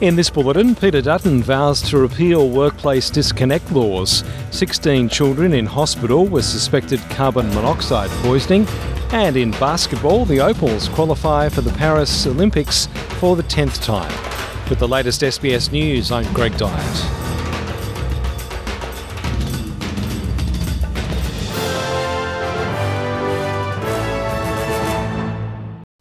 [0.00, 4.22] In this bulletin, Peter Dutton vows to repeal workplace disconnect laws.
[4.52, 8.64] 16 children in hospital with suspected carbon monoxide poisoning.
[9.10, 12.86] And in basketball, the Opals qualify for the Paris Olympics
[13.18, 14.12] for the 10th time.
[14.70, 17.17] With the latest SBS news, I'm Greg Dyett.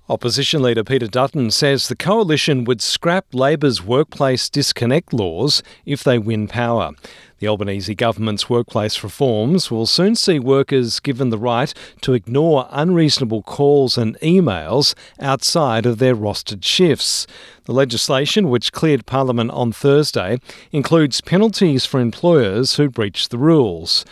[0.10, 6.18] Opposition leader Peter Dutton says the coalition would scrap Labor's workplace disconnect laws if they
[6.18, 6.92] win power.
[7.40, 13.44] The Albanese government's workplace reforms will soon see workers given the right to ignore unreasonable
[13.44, 17.28] calls and emails outside of their rostered shifts.
[17.66, 20.40] The legislation, which cleared Parliament on Thursday,
[20.72, 24.06] includes penalties for employers who breach the rules.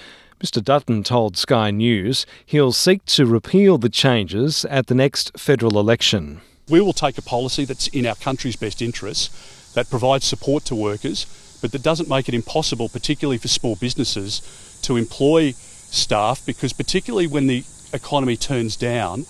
[0.46, 5.80] Mr Dutton told Sky News he'll seek to repeal the changes at the next federal
[5.80, 6.40] election.
[6.70, 10.76] We will take a policy that's in our country's best interests, that provides support to
[10.76, 11.26] workers,
[11.64, 17.26] but that doesn't make it impossible, particularly for small businesses, to employ staff because, particularly
[17.26, 19.26] when the economy turns down,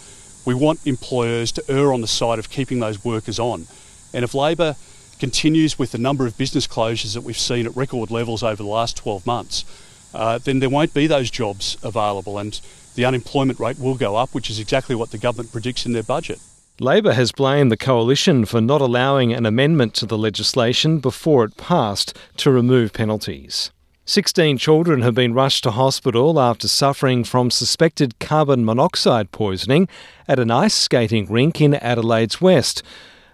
[0.46, 3.68] we want employers to err on the side of keeping those workers on.
[4.14, 4.76] And if Labor
[5.18, 8.68] continues with the number of business closures that we've seen at record levels over the
[8.68, 9.64] last 12 months,
[10.16, 12.60] uh, then there won't be those jobs available and
[12.96, 16.04] the unemployment rate will go up, which is exactly what the government predicts in their
[16.04, 16.40] budget.
[16.80, 21.56] Labor has blamed the coalition for not allowing an amendment to the legislation before it
[21.58, 23.72] passed to remove penalties.
[24.08, 29.88] 16 children have been rushed to hospital after suffering from suspected carbon monoxide poisoning
[30.28, 32.84] at an ice skating rink in Adelaide's West.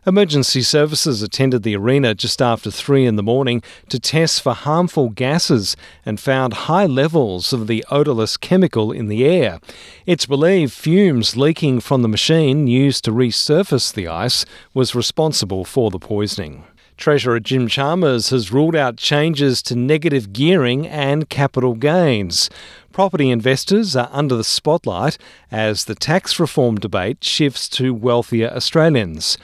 [0.08, 5.10] Emergency services attended the arena just after 3 in the morning to test for harmful
[5.10, 9.60] gases and found high levels of the odourless chemical in the air.
[10.08, 14.44] It's believed fumes leaking from the machine used to resurface the ice
[14.74, 16.64] was responsible for the poisoning.
[16.98, 22.50] Treasurer Jim Chalmers has ruled out changes to negative gearing and capital gains.
[22.92, 25.20] Property investors are under the spotlight
[25.52, 29.38] as the tax reform debate shifts to wealthier Australians.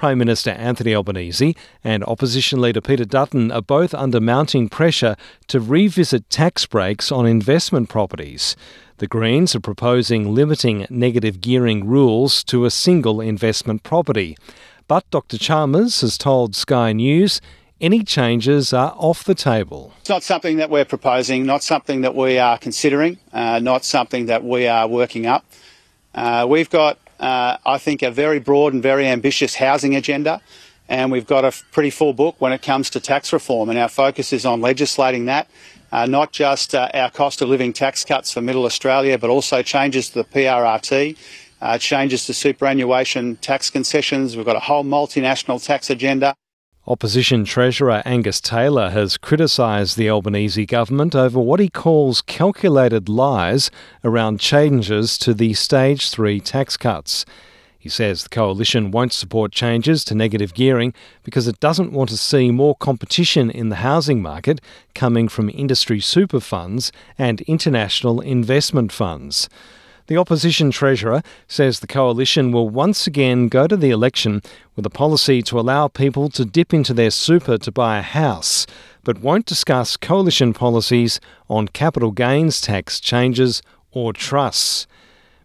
[0.00, 5.14] Prime Minister Anthony Albanese and Opposition Leader Peter Dutton are both under mounting pressure
[5.48, 8.56] to revisit tax breaks on investment properties.
[8.96, 14.38] The Greens are proposing limiting negative gearing rules to a single investment property.
[14.88, 15.36] But Dr.
[15.36, 17.42] Chalmers has told Sky News
[17.78, 19.92] any changes are off the table.
[20.00, 24.24] It's not something that we're proposing, not something that we are considering, uh, not something
[24.26, 25.44] that we are working up.
[26.14, 30.40] Uh, we've got uh, I think, a very broad and very ambitious housing agenda.
[30.88, 33.68] And we've got a pretty full book when it comes to tax reform.
[33.68, 35.48] And our focus is on legislating that,
[35.92, 39.62] uh, not just uh, our cost of living tax cuts for middle Australia, but also
[39.62, 41.16] changes to the PRRT,
[41.60, 44.36] uh, changes to superannuation tax concessions.
[44.36, 46.34] We've got a whole multinational tax agenda.
[46.90, 53.70] Opposition Treasurer Angus Taylor has criticised the Albanese government over what he calls calculated lies
[54.02, 57.24] around changes to the Stage 3 tax cuts.
[57.78, 60.92] He says the coalition won't support changes to negative gearing
[61.22, 64.60] because it doesn't want to see more competition in the housing market
[64.92, 69.48] coming from industry super funds and international investment funds.
[70.06, 74.42] The opposition treasurer says the coalition will once again go to the election
[74.76, 78.66] with a policy to allow people to dip into their super to buy a house,
[79.04, 83.62] but won't discuss coalition policies on capital gains tax changes
[83.92, 84.86] or trusts.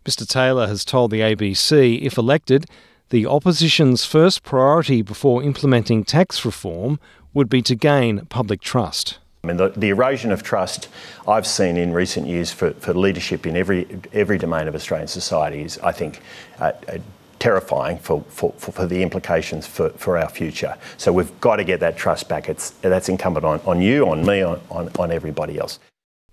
[0.06, 2.66] Mr Taylor has told the ABC if elected,
[3.10, 7.00] the opposition's first priority before implementing tax reform
[7.34, 9.20] would be to gain public trust.
[9.46, 10.90] I mean, the, the, erosion of trust
[11.28, 15.62] I've seen in recent years for, for, leadership in every every domain of Australian society
[15.62, 16.22] is, I think,
[16.60, 16.98] uh, uh,
[17.38, 20.76] terrifying for, for, for, the implications for, for our future.
[20.98, 22.50] So we've got to get that trust back.
[22.50, 25.78] It's, that's incumbent on, on you, on me, on, on, on everybody else.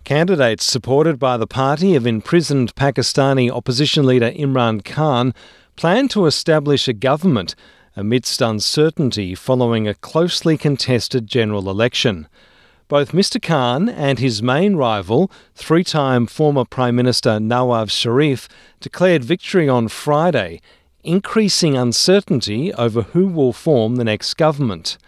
[0.04, 5.34] Candidates supported by the party of imprisoned Pakistani opposition leader Imran Khan
[5.76, 7.54] plan to establish a government
[7.94, 12.26] amidst uncertainty following a closely contested general election.
[12.92, 13.40] Both Mr.
[13.40, 18.50] Khan and his main rival, three time former Prime Minister Nawaz Sharif,
[18.80, 20.60] declared victory on Friday,
[21.02, 24.98] increasing uncertainty over who will form the next government.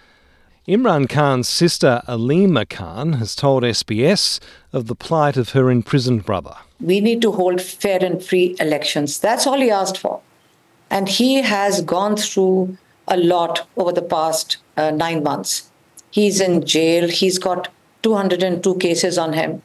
[0.67, 4.41] Imran Khan's sister Aleema Khan has told SBS
[4.73, 6.57] of the plight of her imprisoned brother.
[6.81, 9.19] We need to hold fair and free elections.
[9.19, 10.23] That's all he asked for.
[10.89, 15.71] And he has gone through a lot over the past uh, nine months.
[16.17, 17.09] He's in jail.
[17.09, 17.69] He's got
[18.03, 19.63] 202 cases on him.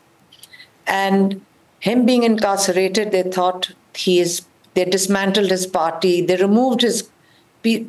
[0.87, 1.41] And
[1.79, 4.41] him being incarcerated, they thought he is,
[4.73, 7.07] they dismantled his party, they removed his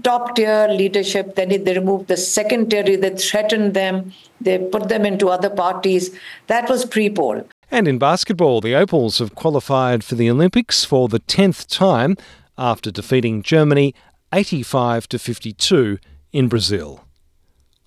[0.02, 1.34] top tier leadership.
[1.36, 2.82] Then they removed the second tier.
[2.82, 4.12] They threatened them.
[4.40, 6.10] They put them into other parties.
[6.48, 7.46] That was pre poll.
[7.70, 12.16] And in basketball, the Opals have qualified for the Olympics for the 10th time
[12.58, 13.94] after defeating Germany
[14.32, 15.98] 85 to 52
[16.32, 17.04] in Brazil.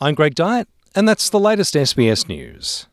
[0.03, 2.88] I'm Greg Dyett, and that's the latest SBS News.